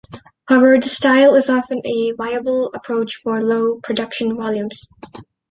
[0.47, 4.89] However this style is often a viable approach for low production volumes.